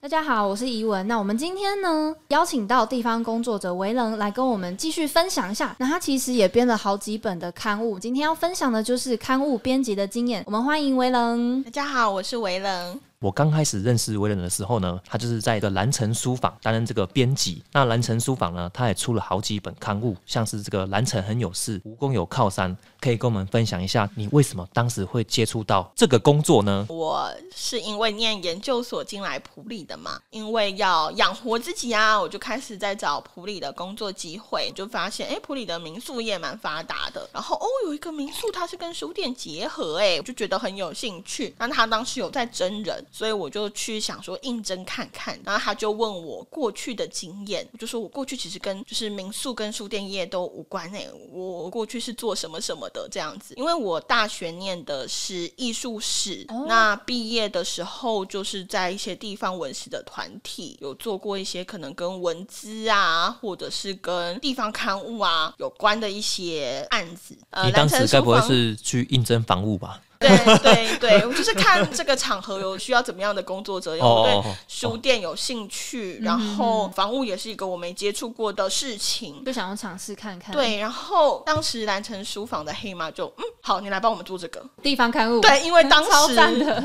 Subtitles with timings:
[0.00, 1.08] 大家好，我是怡文。
[1.08, 5.74] 那我们今天呢，邀请到地方工作者维能来跟我们继续分享一下。
[5.78, 10.42] 那他其实也编了好几本的刊物，今天要分享的就是刊物编辑的经验。
[10.46, 11.62] 我们欢迎维能。
[11.62, 13.00] 大家好，我是维能。
[13.24, 17.62] 我刚开始认识维人的时候呢，他就是在一个蓝城书坊担任这个编辑。
[17.72, 22.76] 那蓝城书坊呢，他也出了好几本刊物，像是这个蓝城很有事，无功有靠山。
[23.00, 26.86] 可以跟我们分享一下，你为什么当时会接触到这个工作呢？
[26.90, 37.26] 我是因为念研究所进来普里的嘛，因为要养活自己啊，我就开始在找普里的工作机会，就发现哎，普里的民宿业蛮发达的。
[37.32, 41.54] 然后哦，有一个民宿它是跟书店结合，哎，我就觉得很有兴趣。
[41.58, 45.38] 那他当时有在征人，所以我就去想说应征看看。
[45.44, 52.84] 然后他就问我过去的经验，我就说我过去其实跟就是民宿跟书店业都无关哎，我过去是做什么什么。
[52.94, 67.36] 的这样子，因为我大学念的是艺术史，那毕业的时候就是在一些地方文史的团体有做过一些可能跟文资啊，或者是跟地方刊物啊有关的一些案子。
[67.64, 70.00] 你当时该不会是去应征房屋吧？
[70.28, 80.52] 对对对，我就是看这个场合有需要怎么样的工作者，因为我对书店有兴趣，然后房屋也是一个我没接触过的事情，就想要尝试看看。
[80.52, 85.40] 对，然后当时蓝城书房的黑妈就嗯好，你来帮我们做这个地方刊物。
[85.40, 86.34] 对，因为当 时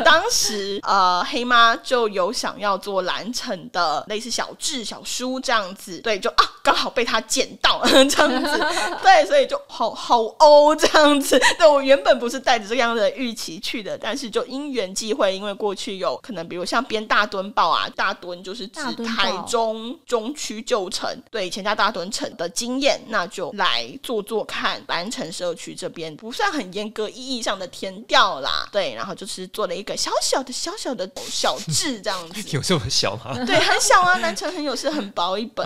[0.04, 8.66] 当时呃黑妈就有想要做蓝城的类似小志小书这样子，对，就啊刚好被他捡到 这样子，
[9.02, 11.40] 对，所以就好好哦这样子。
[11.58, 13.29] 对我原本不是带着这样的预。
[13.30, 33.34] 一起去的，但是就因缘际会，因为过去有可能，比如像编大墩报啊，大墩就是指台中中区旧城，对，以前叫大墩城的经验，那就来做做看蓝城社区这边不算很严格意义上的填调啦，对，然后就是做了一个小小的小小的小志这样子，有这么小吗？
[33.46, 35.66] 对，很小啊，南城很有是很薄一本，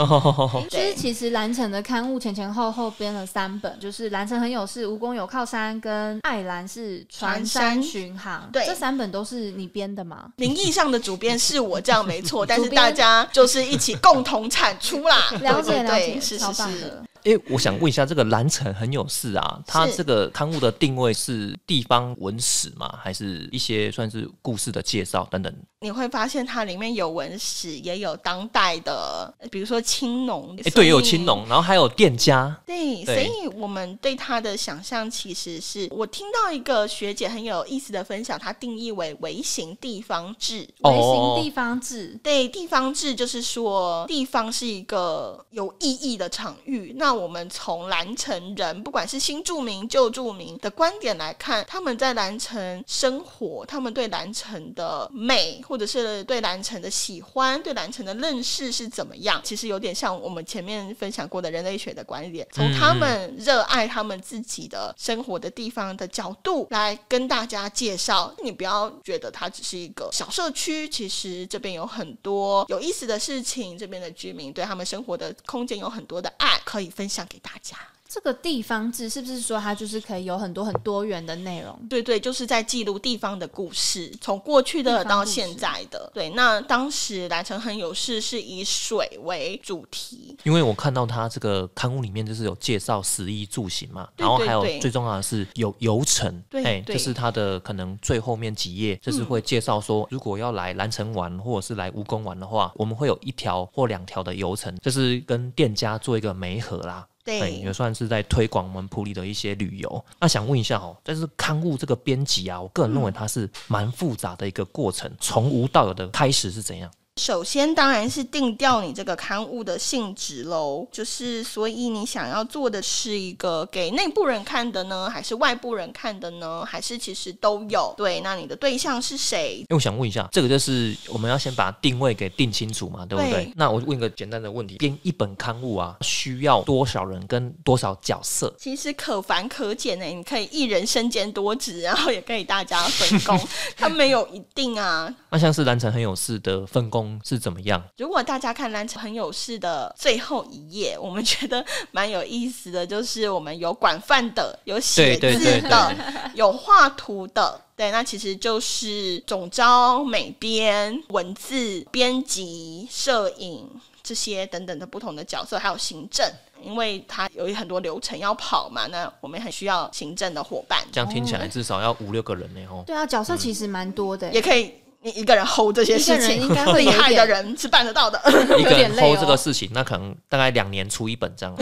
[0.69, 7.42] 就是其实蓝城的刊物前前后后编了三本，就是蓝城很有事，蜈蚣有靠山跟爱兰是传。
[7.45, 10.25] 山巡航，对，这三本都是你编的吗？
[10.37, 15.31] 名义上的主编是我，这样没错， 但是大家就是一起共同产出啦。
[15.41, 17.03] 了解了解，是是是。
[17.23, 22.99] 哎，我想问一下，这个蓝城很有事啊，它这个刊物的定位是地方文史吗？
[23.01, 25.53] 还是一些算是故事的介绍等等？
[25.79, 30.55] 你会发现它里面有文史，也有当代的，比如说青农。
[30.63, 32.57] 哎，对，也有青农，然后还有店家。
[32.65, 40.67] 对，所以我们对它的想象其实是我听到一个学姐很有意思的分享，她定义为微型地方志。
[40.79, 46.93] 微型地方志，对，地方志就是说地方是一个有意义的场域。
[46.97, 59.39] 那我们从蓝城人，不管是新住民、旧住民的观点来看，他们在蓝城生活，他们对蓝城的美，或者是对蓝城的喜欢、对蓝城的认识是怎么样？
[59.43, 68.33] 其实有点像我们前面分享过的人类学的观点，从他们热爱他们自己的生活的地方的角度来跟大家介绍。
[68.43, 77.02] 你不要觉得它只是一个小社区，其实这边有很多有意思的事情，这边的居民对他们生活的空间有很多的爱可以分。
[77.03, 77.75] 分享给大家。
[78.13, 81.75] 这个地方志是不是说它就是可以有很多很多元的内容？
[81.89, 86.11] 对对，就是在记录地方的故事，从过去的到现在的。
[86.13, 107.07] 对，那当时蓝城很有事是以水为主题，因为我看到它这个刊物里面就是有介绍食衣住行嘛，然后还有最重要的是有游程，哎，就是它的可能最后面几页就是会介绍说，如果要来蓝城玩或者是来蜈蚣玩的话，我们会有一条或两条的游程，就是跟店家做一个媒合啦。
[107.23, 110.05] 对，也算是在推广我们普里的一些旅游。
[110.19, 116.91] 那想问一下哦，但是刊物这个编辑啊，我个人认为它是蛮复杂的一个过程，从无到有的开始是怎样？
[117.17, 126.65] 首先当然是定调你这个刊物的性质喽，就是所以你想要做的是一个给内部人看的呢，还是外部人看的呢？
[126.65, 127.93] 还是其实都有？
[127.95, 129.57] 对，那你的对象是谁？
[129.59, 133.53] 因为我想问一下，这个就是我们要先把定位给定清楚嘛，对不对？
[133.55, 138.51] 那我问一个简单的问题：编一本刊物啊，需要多少人跟多少角色？
[138.57, 143.39] 其实可繁可简呢，你可以一人身兼多职，然后也可以大家分工，
[143.77, 145.13] 它没有一定啊。
[145.29, 147.02] 那像是蓝城很有事的分工。
[147.23, 147.81] 是怎么样？
[147.97, 155.95] 如果大家看蓝城很有事的最后一页，我们觉得蛮有意思的，就是我们有管饭的，有写字的，
[156.35, 157.59] 有画图的。
[157.75, 163.67] 对，那其实就是总招、美编、文字编辑、摄影
[164.03, 166.25] 这些等等的不同的角色，还有行政。
[166.63, 172.81] 因为它有很多流程要跑嘛，那我们很需要行政的伙伴，这样听起来至少要五六个人呢吼。
[172.87, 174.73] 对啊，角色其实蛮多的，也可以
[175.03, 178.19] 你一个人 hold 这些事情，应该 厉害的人是办得到的。
[178.57, 181.53] 一个人 hold 这个哦事情，那可能大概两年出一本这样。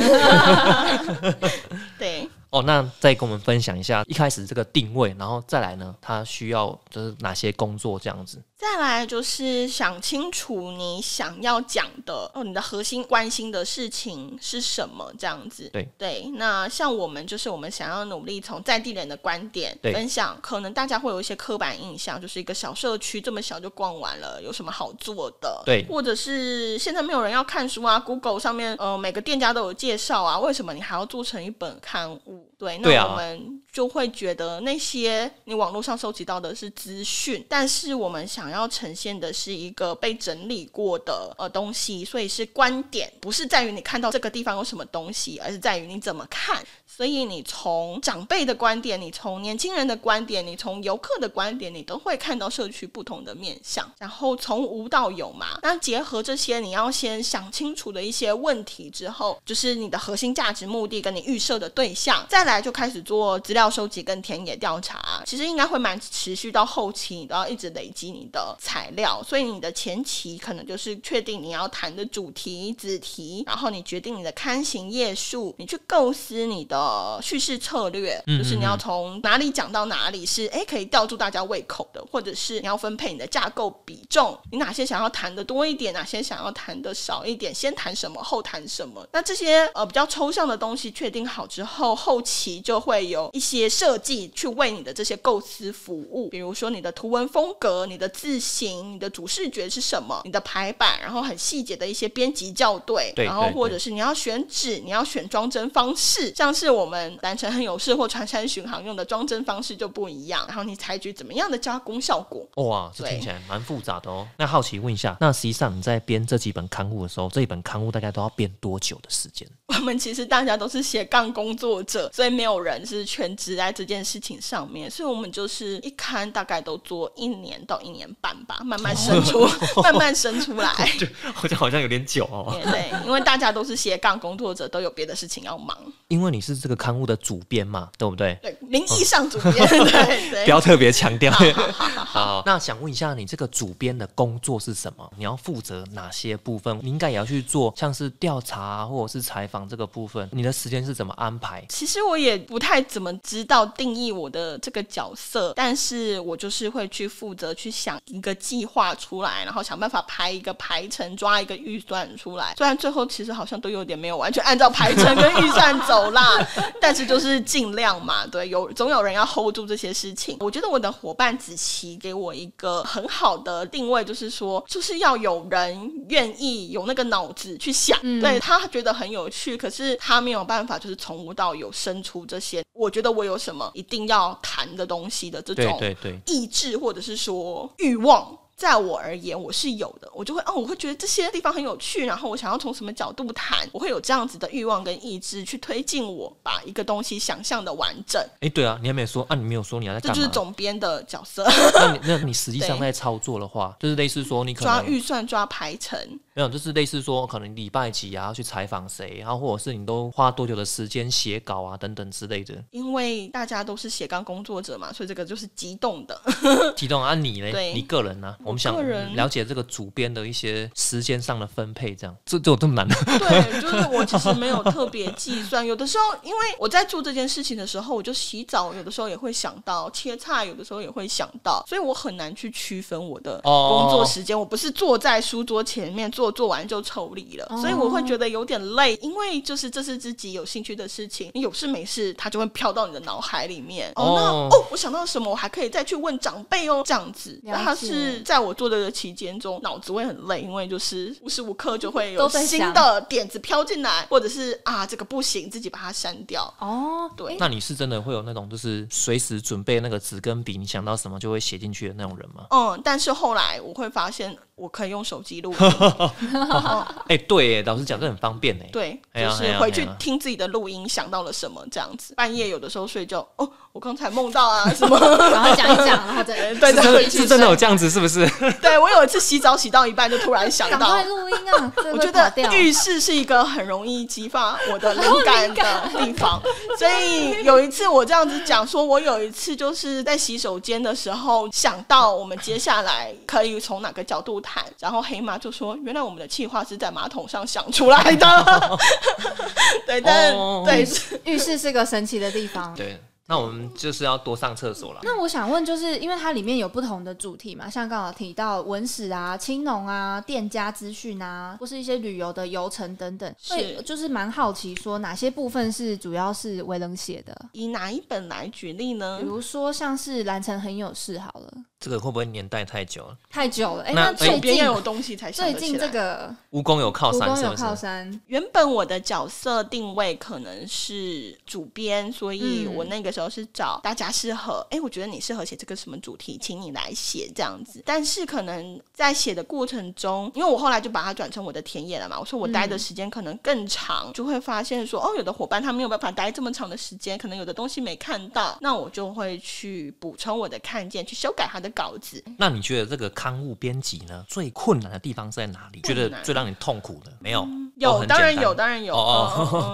[1.98, 2.30] 对。
[2.52, 8.42] 哦，那再跟我们分享一下一开始这个定位，然后再来呢，他需要就是哪些工作这样子？
[8.62, 15.68] 再来就是想清楚你想要讲的哦，你的核心关心的事情是什么，这样子。
[15.74, 25.64] 对对，那像我们就是我们想要努力从在地人的观点分享，可能大家会有一些刻板印象，就是一个小社区这么小就逛完了，有什么好做的？
[25.66, 32.48] 对或者是现在没有人要看书啊，Google 上面呃每个店家都有介绍啊，为什么你还要做成一本刊物？
[32.60, 46.64] 对，那我们就会觉得那些你网络上收集到的是资讯，但是我们想要呈现的是一个被整理过的呃东西，所以是观点，不是在于你看到这个地方有什么东西，而是在于你怎么看。
[46.94, 53.90] 所以你从长辈的观点，你从年轻人的观点，你从游客的观点，你都会看到社区不同的面向。
[53.98, 65.24] 然后从无到有嘛，那结合这些，你要先想清楚的一些问题之后，就是你的核心价值目的跟你预设的对象，再来就开始做资料收集跟田野调查。
[65.26, 69.24] 其实应该会蛮持续到后期，你都要一直累积你的材料。
[69.24, 76.82] 所以你的前期可能就是确定你要谈的主题、子题，然后你决定你的刊行页数，你去构思你的
[77.22, 89.06] 叙事策略，嗯就是你要从哪里讲到哪里是诶可以吊住大家胃口的，或者是你要分配你的架构比重，你哪些想要谈的多一点，哪些想要谈的少一点，先谈什么，后谈什么。
[89.12, 112.48] 那这些呃比较抽象的东西确定好之后，后期就会有一些设计去为你的这些构思服务，比如说你的图文风格、你的字形、你的主视觉是什么、你的排版，然后很细节的一些编辑校对，对然后或者是你要选纸，你要选装帧方式，像是我们南城很有事或船山巡航用的装帧方式就不一样，然后你采取怎么样的加工效果。
[112.64, 114.28] 哇，这听起来蛮复杂的哦。
[114.38, 119.48] 那好奇问一下，那实际上你在编这几本刊物的时候，这一本刊物大概都要编多久的时间？
[119.68, 129.48] 我们其实大家都是斜杠工作者，所以没有人是全职在这件事情上面，所以我们就是一刊大概都做一年到一年半吧，慢慢生出，
[129.82, 130.70] 慢慢生出来。
[131.34, 132.50] 好像好像有点久哦。
[132.52, 135.78] 对对，因为大家都是斜杠工作者，都有别的事情要忙。
[136.10, 138.38] 因为你是这个刊物的主编嘛，对不对？
[138.42, 140.44] 对，名义上主编，对对。
[140.46, 141.32] 不要特别强调。
[141.32, 145.10] 好好好好好，那想问一下，你这个主编的工作是什么？
[145.18, 146.78] 你要负责哪些部分？
[146.84, 151.66] 你应该也要去做，像是调查啊或者是采访这个部分，你的时间是怎么安排？
[151.70, 162.54] 其实我也不太怎么知道定义我的这个角色，但是我就是会去负责去想一个计划出来，然后想办法排一个排程，抓一个预算出来。
[162.58, 166.38] 虽然最后其实好像都有点没有完全按照排程跟预算走啦，
[166.82, 170.38] 但是就是尽量嘛，对，有总有人要 hold 住这些事情。
[170.42, 182.64] 我觉得我的伙伴子琪给我一个很好的定位，就是说，就是要有人愿意有那个脑子去想，对他觉得很有趣，可是他没有办法，就是从无到有生出这些。
[182.74, 188.36] 我觉得我有什么一定要谈的东西的这种对对，意志，或者是说欲望。
[188.62, 200.28] 在我而言，我是有的，我就会哦，我会觉得这些地方很有趣，然后我想要从什么角度谈，我会有这样子的欲望跟意志去推进我把一个东西想象的完整，哎，对啊，你还没有说啊，你没有说你要在这就是？
[200.28, 201.44] 总编的角色，
[201.74, 205.98] 那你那你实际上在操作的话，就是类似说你可抓预算、抓排程，
[206.34, 212.56] 没有，就是类似说可能礼拜几啊要去采访谁，然后或者是你都花多久的时间写稿啊等等之类的。
[212.72, 216.22] 因为大家都是斜杠工作者嘛，所以这个就是激动的。
[216.76, 217.74] 激动啊，你嘞？
[217.74, 222.96] 你个人呢、我们想个人了解这个主编的一些时间上的分配，这样这这有这么难的？
[223.20, 234.38] 对，就是我其实没有特别计算，有的时候因为我在做这件事情的时候，我就洗澡，有的时候也会想到切菜，有的时候也会想到，所以我很难去区分我的哦工作时间。
[234.38, 243.92] 我不是坐在书桌前面做，做完就抽离了，所以我会觉得有点累，因为就是这是自己有兴趣的事情，你有事没事，它就会飘到你的脑海里面。
[243.96, 247.40] 哦，那哦哦，我想到什么，我还可以再去问长辈哦，这样子。
[247.44, 256.54] 那它是在我做这个期间中，脑子会很累，因为就是无时无刻就会有新的点子飘进来，或者是啊这个不行，自己把它删掉。
[256.60, 262.46] 哦，对那你是真的会有那种就是随时准备那个纸跟笔，你想到什么就会写进去的那种人吗？
[262.52, 265.58] 嗯，但是后来我会发现，我可以用手机录音，
[267.08, 268.70] 哎、对耶，老师讲，这很方便哎。
[268.72, 272.14] 对，就是回去听自己的录音，想到了什么这样子。
[272.16, 274.98] 半夜有的时候睡觉，哦，我刚才梦到啊 什么，
[275.32, 278.30] 然后讲一讲，然后再 对对对对，是真的有这样子，是不是？
[278.62, 281.74] 对我有一次洗澡洗到一半，就突然想到录音啊！
[281.94, 282.32] 我觉得。
[282.52, 286.42] 浴室是一个很容易激发我的灵感的地方，
[286.78, 298.80] 所以有一次我这样子讲，说我有一次就是在洗手间的时候想到我们接下来可以从哪个角度谈，然后黑妈就说，原来我们的气话是在马桶上想出来的，
[299.86, 300.88] 对，但、哦对
[301.26, 302.74] 浴室是个神奇的地方。
[302.74, 305.00] 对，那我们就是要多上厕所了。
[305.04, 317.36] 那我想问，就是因为它里面有不同的主题嘛，像刚好提到文史啊、青农啊、店家资讯啊，或是一些旅游的游程等等，是所以就是蛮好奇，说哪些部分是主要是维冷写的？
[317.54, 319.26] 以哪一本来举例呢比？
[319.26, 323.18] 如说像是蓝城很有事好了，这个会不会年代太久了？
[323.28, 327.64] 太久了，哎、那那最近要有东西才想最近这个蜈蚣有靠山是不是？
[327.64, 337.82] 靠山，原本我的角色定位可能是主编，所以嗯我那个时候是找大家适合，哎、我觉得你适合写这个什么主题，请你来写这样子。
[337.84, 352.24] 但是可能在写的过程中，因为我后来就把它转成我的田野了嘛，我说我待的时间可能更长，就会发现说，哦，有的伙伴他没有办法待这么长的时间，可能有的东西没看到，那我就会去补充我的看见，去修改他的稿子。
[352.38, 355.82] 那你觉得这个刊物编辑呢，最困难的地方是在哪里？
[355.82, 357.42] 觉得最让你痛苦的没有？
[357.42, 357.48] 都
[357.82, 358.96] 有，当然有，当然有。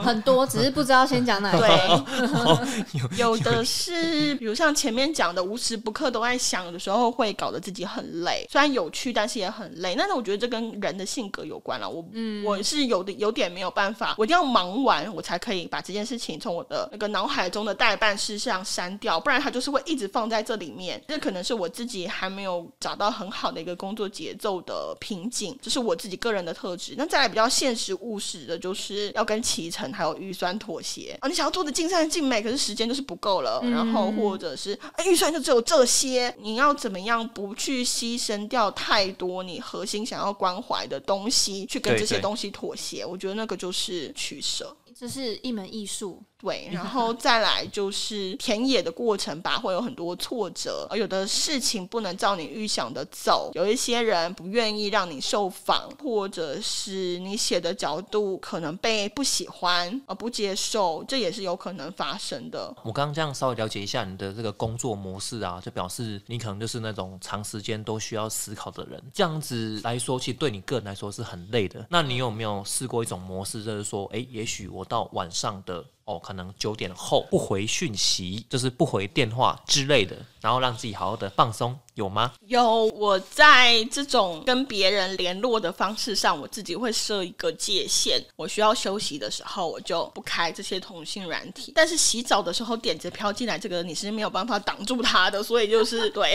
[0.01, 1.67] 很多，只是不知道先讲哪一个。
[1.67, 8.47] 对，有的是，比如像前面讲的，无时不刻都在想，有的时候会搞得自己很累。
[8.49, 9.93] 虽然有趣，但是也很累。
[9.97, 11.89] 但是我觉得这跟人的性格有关了。
[11.89, 12.03] 我，
[12.45, 21.01] 我是有的有点没有办法，我一定要忙完，我才可以把这件事情从我的那个脑海中的代办事项删掉，不然它就是会一直放在这里面。
[21.07, 26.93] 这可能是我自己还没有找到很好的一个工作节奏的瓶颈，这是我自己个人的特质。
[26.97, 31.27] 那再来比较现实务实的，就是要跟脐橙还有预算妥协啊。
[31.27, 43.05] 你想要做的尽善尽美，可是时间就是不够了，然后或者是哎预算就只有这些，你要怎么样不去牺牲掉太多你核心想要关怀的东西，去跟这些东西妥协？
[43.05, 44.75] 我觉得那个就是取舍。
[44.99, 62.73] 这是一门艺术，对， 然后再来就是田野的过程吧，会有很多挫折，而有的事情不能照你预想的走，有一些人不愿意让你受访，或者是你写的角度可能被不喜欢而不接受，这也是有可能发生的。
[62.83, 69.01] 我刚刚这样稍微了解一下你的这个工作模式啊，就表示你可能就是那种长时间都需要思考的人。
[69.13, 71.85] 这样子来说，其实对你个人来说是很累的。
[71.89, 82.31] 那你有没有试过一种模式，就是说，诶，也许我到晚上的哦，可能九点后不回讯息，就是不回电话之类的，然后让自己好好的放松，有吗？
[82.47, 88.23] 有我在这种跟别人联络的方式上，我自己会设一个界限。
[88.37, 91.73] 我需要休息的时候，我就不开这些通讯软体。
[91.75, 96.33] 但是洗澡的时候点子飘进来，这个你是没有办法挡住它的，所以就是 对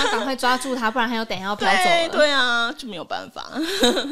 [0.00, 2.12] 要赶快抓住它，不然还有等一下要飘走对了。
[2.12, 3.52] 对啊，就没有办法。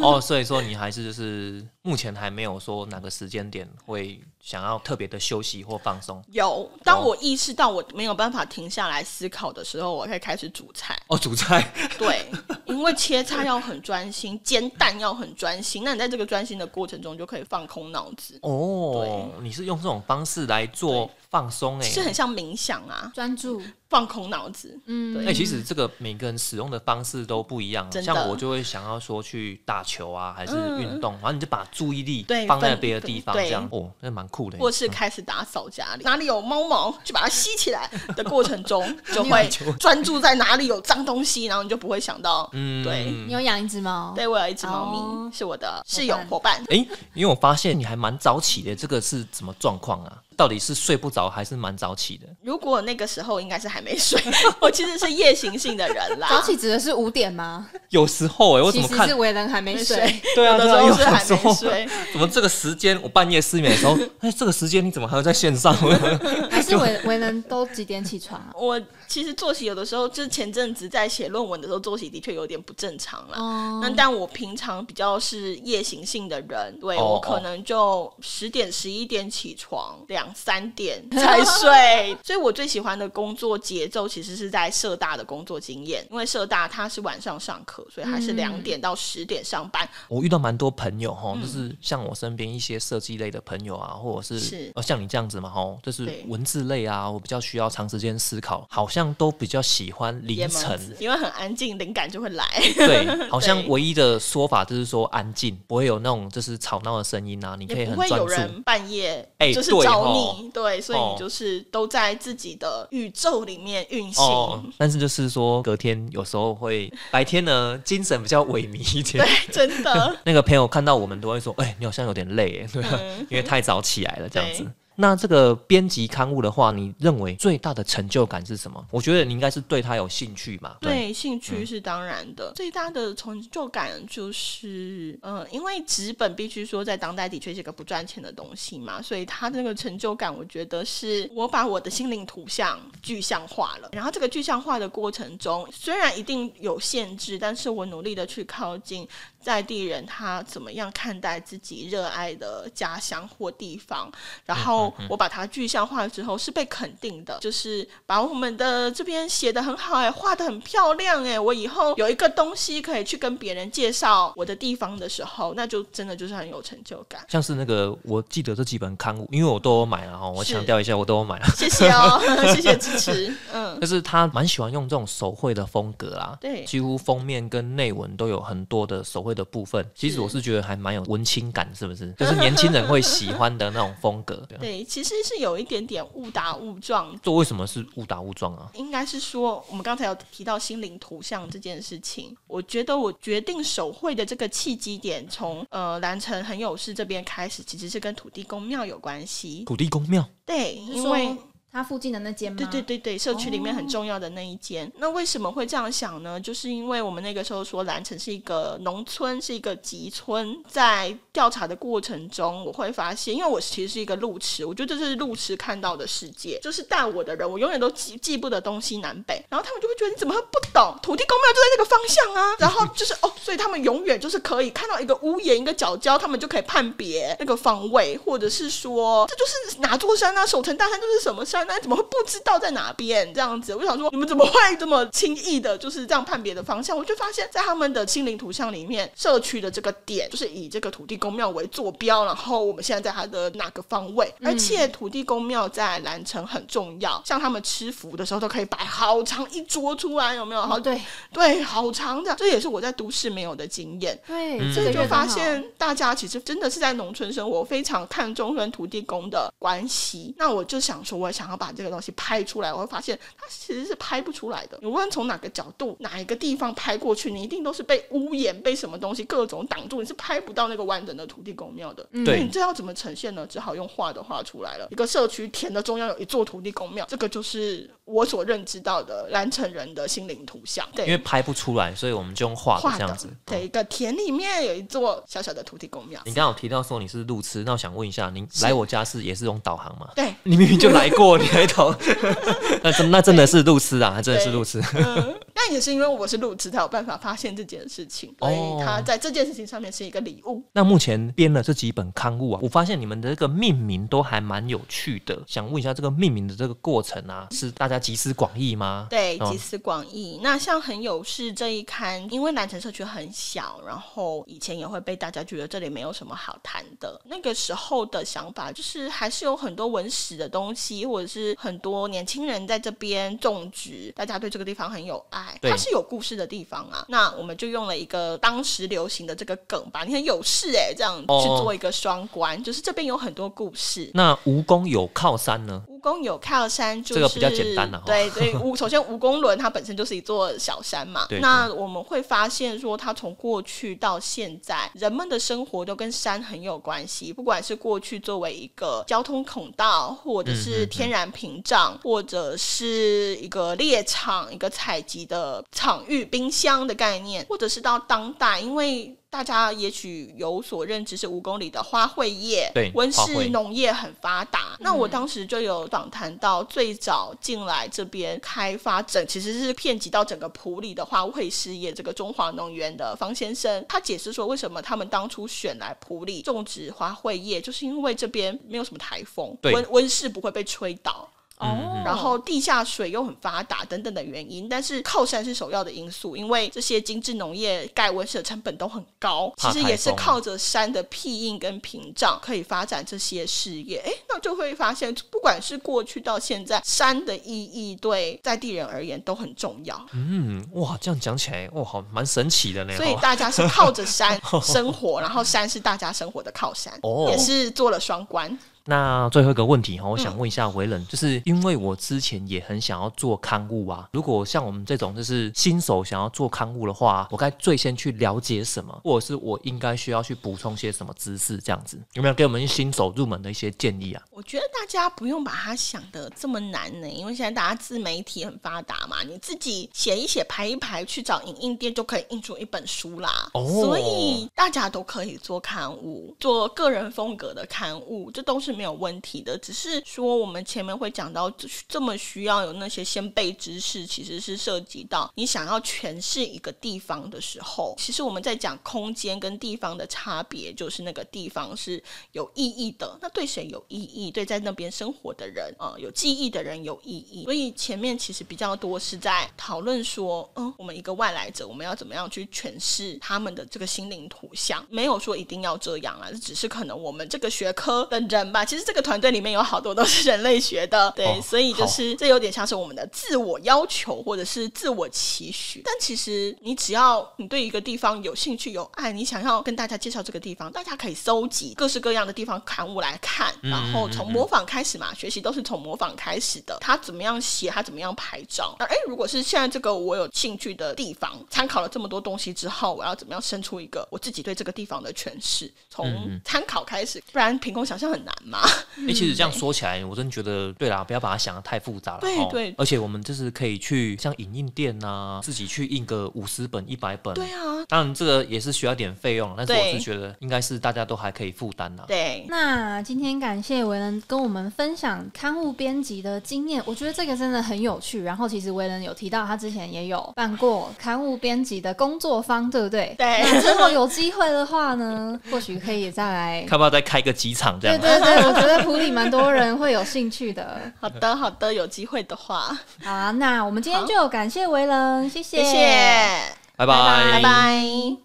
[0.00, 6.22] 哦，所以说你还是就是目前还没有说哪个时间点会想要特别的休息或放松。
[6.32, 10.98] 有，当我意识到我没有办法停下来思考的时候，我可以开始煮菜。
[11.08, 11.70] 哦，煮菜。
[11.98, 12.26] 对，
[12.66, 15.82] 因为切菜要很专心，煎蛋要很专心。
[15.84, 24.78] 那你在这个专心的过程中，就可以放空脑子，哦，你是用这种方式来做放松哎、是很像冥想啊，专注，放空脑子。
[24.86, 25.26] 嗯，对。
[25.26, 28.12] 哎、其实这个每个人使用的方式都不一样，真的。
[28.12, 33.44] 像我就会想要说去打球啊，还是运动，然后你就把注意力放在别的地方，对。
[33.44, 33.68] 这样。
[33.70, 34.58] 哦，那蛮酷的。
[34.58, 44.12] 或是开始打扫家里，哪里有猫毛就把它吸起来的过程中， 就会专注在哪里有脏东西，然后你就不会想到，嗯对你有养一只猫？
[44.14, 46.76] 对我有一只猫咪、哦是我的室友伙伴哎、
[47.14, 50.12] 因为我发现你还蛮早起的，这个是什么状况啊？
[50.36, 52.26] 到底是睡不着还是蛮早起的？
[52.42, 54.20] 如果那个时候应该是还没睡，
[54.60, 56.28] 我其实是夜行性的人啦。
[56.30, 57.68] 早起指的是五点吗？
[57.90, 59.14] 有时候哎、我怎么看是？
[59.14, 60.20] 为人还没睡。
[60.34, 61.88] 对啊，有的对啊，有时候是还没睡。
[62.12, 65.74] 怎么这个时间我半夜失眠的时候，哎、这个时间你怎么还会在线上？
[66.50, 68.52] 还是为为人都几点起床啊？
[68.56, 73.38] 我其实作息有的时候，就是前阵子在写论文的时候，作息的确有点不正常啦。
[73.38, 82.16] 哦那但我平常比较是夜行性的人，对、哦我可能就十点、十一点起床，两三点 才睡。
[82.22, 89.88] 所以我最喜欢的工作节奏其实是在社大的工作经验，因为社大它是晚上上课，所以还是嗯两点到十点上班。
[90.08, 102.44] 我遇到蛮多朋友哈，嗯就是像我身边一些设计类的朋友啊，或者是是呃像你这样子嘛哈，就是文字类啊，我比较需要长时间思考，好像像都比较喜欢凌晨，因为很安静，灵感就会来。
[102.74, 108.26] 对， 好像唯一的说法就是说安静，不会有那种就是吵闹的声音啊，你可以不会很专注。
[108.26, 114.22] 有人半夜哎就是找你，对，所以哦你就是都在自己的宇宙里面运行。
[114.22, 119.24] 哦，但是就是说隔天有时候会白天呢 精神比较萎靡一点。
[119.24, 122.82] 对，真的， 那个朋友看到我们都会说：“哎、你好像有点累耶，对
[123.30, 124.66] 因为太早起来了这样子。”
[124.96, 128.86] 那这个编辑刊物的话，你认为最大的成就感是什么？
[128.90, 130.76] 我觉得你应该是对他有兴趣嘛。
[130.78, 132.52] 对，兴趣是当然的。
[132.54, 143.88] 最大的成就感就是，呃，因为纸本必须说在当代的确是一个不赚钱的东西嘛，所以它那个成就感，我觉得是我把我的心灵图像具象化了。
[143.92, 149.08] 然后这个具象化的过程中，虽然一定有限制，但是我努力的去靠近
[149.42, 154.10] 在地人他怎么样看待自己热爱的家乡或地方，
[154.44, 167.24] 然后我把它具象化之后是被肯定的，就是把我们的这边写的很好哎、画的很漂亮哎、我以后有一个东西可以去跟别人介绍我的地方的时候，那就真的就是很有成就感。
[167.28, 171.46] 像是那个，我记得这几本刊物，因为我都有买了哈，我强调一下，我都有买了。
[171.56, 172.20] 谢谢哦，
[172.54, 173.34] 谢谢支持。
[173.52, 179.84] 嗯，就是他蛮喜欢用这种手绘的风格啊，对几乎封面跟内文都有很多的手绘的部分。
[179.94, 182.12] 其实我是觉得还蛮有文青感，是不是？
[182.18, 184.46] 就是年轻人会喜欢的那种风格。
[184.58, 188.70] 对其实是有一点点误打误撞这为什么是误打误撞啊？
[188.74, 192.36] 应该是说，我们刚才有提到心灵图像这件事情。
[192.46, 199.64] 我觉得我决定手绘的这个契机点，从呃蓝城很有事这边开始，其实是跟土地公庙有关系。
[199.64, 201.36] 土地公庙对，因为说
[201.72, 202.56] 它附近的那间吗？
[202.58, 204.90] 对对对对，社区里面很重要的那一间。
[204.98, 206.40] 那为什么会这样想呢？
[206.40, 210.56] 就是因为我们那个时候说蓝城是一个农村，是一个集村。
[210.68, 220.98] 在调查的过程中，我会发现，因为我其实是一个路痴，我觉得这是路痴看到的世界，就是带我的人，我永远都记记不得东西南北，然后他们就会觉得你怎么会不懂？
[221.02, 222.56] 土地公庙就在那个方向啊。
[222.58, 233.32] 然后就是哦，所以他们永远就是可以看到一个屋檐、一个角角，他们就可以判别那个方位，或者是说这就是哪座山啊，守城大山就是什么山啊，你怎么会不知道在哪边？
[233.34, 236.96] 这样子，我就想说你们怎么会这么轻易的，就是这样判别的方向？
[236.96, 244.32] 我就发现，在他们的心灵图像里面，社区的这个点就是以这个土地公庙为坐标，然后我们现在在它的哪个方位？
[244.44, 250.60] 而且土地公庙在蓝城很重要，像他们吃福的时候都可以摆好长一桌出来，有没有？
[250.62, 251.00] 好哦，对
[251.32, 254.18] 对，好长的，这也是我在都市没有的经验。
[254.26, 260.34] 对，所以就发现大家其实真的是在农村生活，非常看重跟土地公的关系。
[260.36, 264.78] 那我就想说，我想要把这个东西拍出来，我会发现它其实是拍不出来的。
[264.80, 272.06] 你无论从哪个角度、哪一个地方拍过去，你一定都是被屋檐、被什么东西各种挡住，你是拍不到那个完整的土地公庙的。
[272.12, 273.46] 嗯对那你这要怎么呈现呢？
[273.46, 274.88] 只好用画的画出来了。
[274.90, 280.86] 一个社区田的中央有一座土地公庙，这个就是我所认知到的蓝城人的心灵图像。
[280.94, 283.28] 对，因为拍不出来，所以我们就用画的画这样子。
[283.44, 286.20] 对，一个田里面有一座小小的土地公庙。
[286.24, 290.10] 你刚刚有提到说你是路痴，那我想问一下，您来我家是也是用导航吗？
[290.14, 291.94] 对，你明明就来过，你还导，
[292.82, 294.80] 那真那真的是路痴啊，还真的是路痴。
[294.94, 300.62] 嗯，但也是因为我是路痴，才有办法发现这件事情，所哦以他在这件事情上面是一个礼物。
[300.72, 305.38] 那目前编了这几本刊物啊，我发现你们的这个命名都还蛮有趣的。
[305.46, 309.06] 想问一下，这个命名的这个过程啊，是大家集思广益吗？
[309.10, 310.40] 对，哦集思广益。
[310.42, 317.20] 那像很有事这一刊，因为南城社区很小，然后以前也会被大家觉得这里没有什么好谈的。
[317.26, 327.04] 那个时候的想法就是，还是有很多文史的东西，或者是很多年轻人在这边种植，大家对这个地方很有爱，对它是有故事的地方啊。
[327.08, 334.10] 那我们就用了一个当时流行的这个梗吧，你很有事哎、这样哦去做一个双关，就是这边有很多故事。
[334.14, 335.84] 那蜈蚣有靠山呢？
[336.00, 341.26] 蜈蚣有靠山，就是这个比较简单啊对对，蜈 首先蜈蚣轮它本身就是一座小山嘛。
[341.28, 347.32] 对那我们会发现说，它从过去到现在，人们的生活都跟山很有关系。
[347.32, 359.16] 不管是过去作为一个交通孔道，或者嗯是天然屏障，或者是一个猎场、一个采集的场域、冰箱的概念，或者是到当代，因为。
[359.30, 364.76] 大家也许有所认知是五公里的花卉业，对温室农业很发达。
[364.80, 371.92] 那我当时就有访谈到最早进来这边开发整，其实是遍及到整个普里的花卉事业。
[371.92, 381.30] 这个中华农园的方先生，他解释说，为什么他们当初选来普里种植花卉业，就是因为这边没有什么台风，对温温室不会被吹倒。
[381.60, 394.02] 哦，然后地下水又很发达等等的原因，但是靠山是首要的因素，因为这些精致农业盖温室的成本都很高，其怕实也是靠着山的庇荫跟屏障可以发展这些事业。
[394.06, 400.00] 哎，那就会发现，不管是过去到现在，山的意义对在地人而言都很重要。
[400.12, 402.96] 嗯，哇，这样讲起来，哇，好蛮神奇的呢。
[402.96, 408.58] 所以哦大家是靠着山 生活，然后山是大家生活的靠山，哦也是做了双关。
[408.86, 414.08] 那最后一个问题哈，我想问一下维仁，就是因为我之前也很想要做刊物啊。
[414.12, 421.58] 如果像我们这种就是新手想要做刊物的话，我该最先去了解什么，或者是我应该需要去补充些什么知识？
[421.58, 424.22] 这样子有没有给我们新手入门的一些建议啊？
[424.30, 433.50] 我觉得大家不用把它想的这么难呢，因为现在大家自媒体很发达嘛，你自己写一写、排一排，去找影印店就可以印出一本书啦。
[433.52, 439.58] 哦所以大家都可以做刊物，做个人风格的刊物，这都是是没有问题的。
[439.58, 441.50] 只是说我们前面会讲到，
[441.88, 452.02] 这么需要有那些先辈知识，其实是涉及到你想要诠释一个地方的时候，其实我们在讲空间跟地方的差别，就是那个地方是
[452.32, 453.18] 有意义的。
[453.20, 454.30] 那对谁有意义？
[454.30, 457.44] 对在那边生活的人，呃，有记忆的人有意义。
[457.44, 464.84] 所以前面其实比较多是在讨论说，嗯，我们一个外来者，我们要怎么样去诠释他们的这个心灵图像？
[464.88, 475.82] 没有说一定要这样啊，只是可能我们这个学科的人吧，其实这个团队里面有好多都是人类学的，对，哦所以就是这有点像是我们的自我要求或者是自我期许。
[475.84, 486.78] 但其实你只要你对一个地方有兴趣有爱，你想要跟大家介绍这个地方，大家可以搜集各式各样的地方刊物来看，然后从模仿开始嘛，学习都是从模仿开始的。
[486.80, 488.76] 他怎么样写，他怎么样拍照。
[488.78, 495.70] 那哎，如果是现在这个我有兴趣的地方，参考了这么多东西之后，我要怎么样生出一个我自己对这个地方的诠释？
[495.88, 498.58] 从参考开始，不然凭空想象很难嘛。
[499.08, 502.18] 哎、其实这样说起来，我真觉得对啦，不要把它想的太复杂了。
[502.18, 507.32] 哦对对而且我们就是可以去像影印店呐、自己去印个五十本、一百本。
[507.34, 512.04] 对啊，当然这个也是需要点费用，但是我是觉得应该是大家都还可以负担的。
[512.06, 512.44] 对。
[512.48, 518.22] 那今天感谢维仁跟我们分享刊物编辑的经验，我觉得这个真的很有趣。
[518.22, 523.14] 然后其实维仁有提到他之前也有办过刊物编辑的工作坊，对不对？
[523.16, 526.62] 对那之后有机会的话呢， 或许可以再来。
[526.68, 527.98] 看不要再开个几场这样。
[527.98, 530.80] 对对对，我觉得普里蛮多人会有兴趣的。
[531.00, 536.40] 好的，好的，有机会的话，好啊，那我们今天就感谢维伦，谢谢谢，
[536.76, 538.20] 拜拜拜。